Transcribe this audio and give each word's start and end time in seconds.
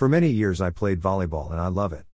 For 0.00 0.08
many 0.08 0.28
years 0.28 0.62
I 0.62 0.70
played 0.70 1.02
volleyball 1.02 1.50
and 1.50 1.60
I 1.60 1.66
love 1.66 1.92
it. 1.92 2.06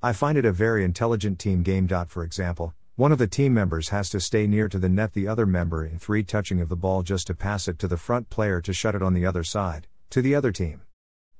I 0.00 0.12
find 0.12 0.38
it 0.38 0.44
a 0.44 0.52
very 0.52 0.84
intelligent 0.84 1.40
team 1.40 1.64
game. 1.64 1.88
For 1.88 2.22
example, 2.22 2.72
one 2.94 3.10
of 3.10 3.18
the 3.18 3.26
team 3.26 3.52
members 3.52 3.88
has 3.88 4.10
to 4.10 4.20
stay 4.20 4.46
near 4.46 4.68
to 4.68 4.78
the 4.78 4.88
net, 4.88 5.12
the 5.12 5.26
other 5.26 5.44
member 5.44 5.84
in 5.84 5.98
three 5.98 6.22
touching 6.22 6.60
of 6.60 6.68
the 6.68 6.76
ball 6.76 7.02
just 7.02 7.26
to 7.26 7.34
pass 7.34 7.66
it 7.66 7.80
to 7.80 7.88
the 7.88 7.96
front 7.96 8.30
player 8.30 8.60
to 8.60 8.72
shut 8.72 8.94
it 8.94 9.02
on 9.02 9.12
the 9.12 9.26
other 9.26 9.42
side, 9.42 9.88
to 10.10 10.22
the 10.22 10.36
other 10.36 10.52
team. 10.52 10.82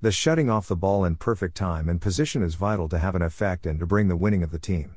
The 0.00 0.10
shutting 0.10 0.50
off 0.50 0.66
the 0.66 0.74
ball 0.74 1.04
in 1.04 1.14
perfect 1.14 1.56
time 1.56 1.88
and 1.88 2.00
position 2.00 2.42
is 2.42 2.56
vital 2.56 2.88
to 2.88 2.98
have 2.98 3.14
an 3.14 3.22
effect 3.22 3.64
and 3.64 3.78
to 3.78 3.86
bring 3.86 4.08
the 4.08 4.16
winning 4.16 4.42
of 4.42 4.50
the 4.50 4.58
team. 4.58 4.96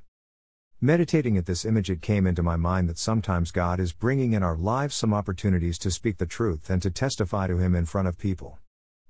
Meditating 0.82 1.38
at 1.38 1.46
this 1.46 1.66
image, 1.66 1.92
it 1.92 2.02
came 2.02 2.26
into 2.26 2.42
my 2.42 2.56
mind 2.56 2.90
that 2.90 2.98
sometimes 2.98 3.52
God 3.52 3.80
is 3.80 3.94
bringing 3.94 4.34
in 4.34 4.42
our 4.42 4.58
lives 4.58 4.96
some 4.96 5.14
opportunities 5.14 5.78
to 5.78 5.92
speak 5.92 6.18
the 6.18 6.26
truth 6.26 6.68
and 6.68 6.82
to 6.82 6.90
testify 6.90 7.46
to 7.46 7.60
Him 7.60 7.76
in 7.76 7.86
front 7.86 8.08
of 8.08 8.18
people. 8.18 8.58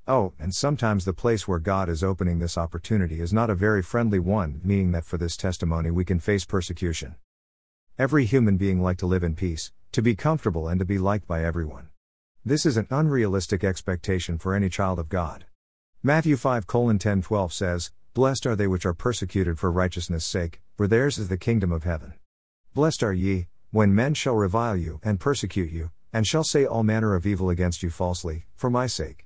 Oh, 0.08 0.34
and 0.38 0.54
sometimes 0.54 1.04
the 1.04 1.14
place 1.14 1.48
where 1.48 1.58
God 1.58 1.90
is 1.90 2.04
opening 2.04 2.38
this 2.38 2.60
opportunity 2.60 3.20
is 3.20 3.34
not 3.34 3.50
a 3.50 3.56
very 3.56 3.82
friendly 3.82 4.20
one, 4.20 4.62
meaning 4.64 4.92
that 4.92 5.04
for 5.04 5.18
this 5.18 5.36
testimony 5.36 5.90
we 5.90 6.06
can 6.06 6.20
face 6.20 6.46
persecution. 6.46 7.16
Every 7.98 8.26
human 8.26 8.56
being 8.58 8.84
like 8.84 9.00
to 9.00 9.08
live 9.08 9.24
in 9.24 9.36
peace, 9.36 9.72
to 9.94 10.04
be 10.04 10.16
comfortable 10.16 10.68
and 10.68 10.78
to 10.78 10.86
be 10.86 11.00
liked 11.00 11.28
by 11.28 11.44
everyone. 11.44 11.90
This 12.46 12.68
is 12.68 12.78
an 12.78 12.86
unrealistic 12.92 13.64
expectation 13.64 14.38
for 14.38 14.54
any 14.54 14.70
child 14.70 15.00
of 15.00 15.10
God. 15.10 15.46
Matthew 16.04 16.36
5 16.38 16.68
10 17.00 17.22
12 17.24 17.54
says, 17.54 17.92
Blessed 18.14 18.46
are 18.46 18.56
they 18.56 18.68
which 18.68 18.86
are 18.86 18.94
persecuted 18.94 19.58
for 19.58 19.72
righteousness' 19.72 20.24
sake, 20.24 20.62
for 20.78 20.88
theirs 20.88 21.18
is 21.18 21.30
the 21.30 21.38
kingdom 21.38 21.72
of 21.72 21.84
heaven. 21.84 22.14
Blessed 22.76 23.02
are 23.02 23.12
ye, 23.12 23.48
when 23.72 23.96
men 23.96 24.14
shall 24.14 24.36
revile 24.36 24.78
you, 24.78 25.00
and 25.04 25.20
persecute 25.20 25.72
you, 25.72 25.90
and 26.14 26.28
shall 26.28 26.44
say 26.44 26.64
all 26.64 26.84
manner 26.84 27.16
of 27.16 27.26
evil 27.26 27.50
against 27.50 27.82
you 27.82 27.90
falsely, 27.90 28.46
for 28.56 28.70
my 28.70 28.86
sake. 28.86 29.25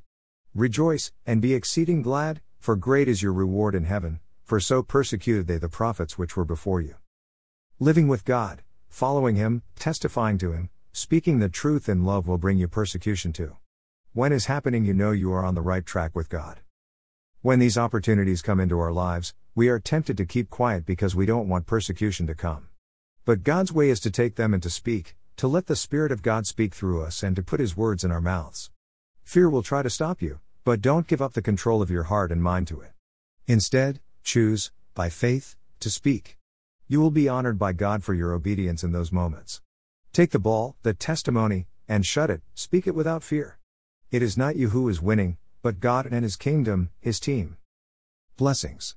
Rejoice, 0.55 1.11
and 1.27 1.43
be 1.43 1.53
exceeding 1.53 2.01
glad, 2.01 2.41
for 2.57 2.75
great 2.75 3.07
is 3.07 3.21
your 3.21 3.33
reward 3.33 3.75
in 3.75 3.83
heaven, 3.83 4.19
for 4.43 4.59
so 4.59 4.81
persecuted 4.81 5.45
they 5.45 5.59
the 5.59 5.69
prophets 5.69 6.17
which 6.17 6.35
were 6.35 6.43
before 6.43 6.81
you. 6.81 6.95
Living 7.79 8.07
with 8.07 8.25
God, 8.25 8.63
following 8.87 9.35
Him, 9.35 9.61
testifying 9.75 10.39
to 10.39 10.51
Him, 10.51 10.71
speaking 10.91 11.37
the 11.37 11.49
truth 11.49 11.87
in 11.87 12.03
love 12.03 12.27
will 12.27 12.39
bring 12.39 12.57
you 12.57 12.67
persecution 12.67 13.31
too. 13.31 13.57
When 14.13 14.31
is 14.31 14.47
happening, 14.47 14.85
you 14.85 14.93
know 14.95 15.11
you 15.11 15.31
are 15.31 15.45
on 15.45 15.53
the 15.53 15.61
right 15.61 15.85
track 15.85 16.15
with 16.15 16.29
God. 16.29 16.61
When 17.43 17.59
these 17.59 17.77
opportunities 17.77 18.41
come 18.41 18.59
into 18.59 18.79
our 18.79 18.91
lives, 18.91 19.35
we 19.53 19.69
are 19.69 19.79
tempted 19.79 20.17
to 20.17 20.25
keep 20.25 20.49
quiet 20.49 20.83
because 20.83 21.15
we 21.15 21.27
don't 21.27 21.47
want 21.47 21.67
persecution 21.67 22.25
to 22.25 22.33
come. 22.33 22.69
But 23.23 23.43
God's 23.43 23.71
way 23.71 23.91
is 23.91 23.99
to 23.99 24.09
take 24.09 24.35
them 24.35 24.55
and 24.55 24.63
to 24.63 24.69
speak, 24.71 25.15
to 25.37 25.47
let 25.47 25.67
the 25.67 25.75
Spirit 25.75 26.11
of 26.11 26.23
God 26.23 26.47
speak 26.47 26.73
through 26.73 27.03
us 27.03 27.21
and 27.21 27.35
to 27.35 27.43
put 27.43 27.59
His 27.59 27.77
words 27.77 28.03
in 28.03 28.11
our 28.11 28.19
mouths. 28.19 28.71
Fear 29.29 29.51
will 29.51 29.61
try 29.61 29.83
to 29.83 29.91
stop 29.91 30.23
you, 30.23 30.39
but 30.63 30.81
don't 30.81 31.05
give 31.05 31.21
up 31.21 31.33
the 31.33 31.41
control 31.43 31.83
of 31.83 31.91
your 31.91 32.05
heart 32.05 32.31
and 32.31 32.41
mind 32.41 32.67
to 32.69 32.81
it. 32.81 32.93
Instead, 33.45 33.99
choose, 34.23 34.71
by 34.95 35.09
faith, 35.09 35.55
to 35.81 35.91
speak. 35.91 36.39
You 36.87 36.99
will 36.99 37.11
be 37.11 37.29
honored 37.29 37.59
by 37.59 37.73
God 37.73 38.03
for 38.03 38.15
your 38.15 38.33
obedience 38.33 38.83
in 38.83 38.91
those 38.91 39.11
moments. 39.11 39.61
Take 40.13 40.31
the 40.31 40.39
ball, 40.39 40.77
the 40.81 40.95
testimony, 40.95 41.67
and 41.87 42.07
shut 42.07 42.31
it, 42.31 42.41
speak 42.55 42.87
it 42.87 42.95
without 42.95 43.21
fear. 43.21 43.59
It 44.09 44.23
is 44.23 44.35
not 44.35 44.55
you 44.55 44.69
who 44.69 44.89
is 44.89 44.99
winning, 44.99 45.37
but 45.61 45.79
God 45.79 46.07
and 46.07 46.23
His 46.23 46.35
kingdom, 46.35 46.89
His 46.99 47.19
team. 47.19 47.57
Blessings. 48.35 48.95